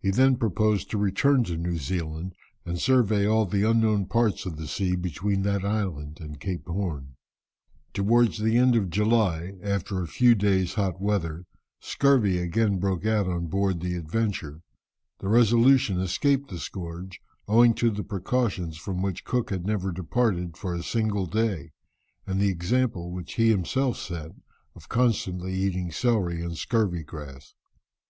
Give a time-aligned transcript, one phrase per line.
[0.00, 2.32] He then proposed to return to New Zealand
[2.64, 7.16] and survey all the unknown parts of the sea between that island and Cape Horn.
[7.92, 11.44] Towards the end of July, after a few days' hot weather,
[11.80, 14.62] scurvy again broke out on board the Adventure.
[15.18, 20.74] The Resolution escaped the scourge, owing to the precautions from which Cook never departed for
[20.74, 21.72] a single day,
[22.26, 24.30] and the example which he himself set
[24.74, 27.52] of constantly eating celery and scurvy grass.